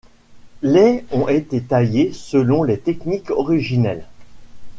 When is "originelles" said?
3.29-4.07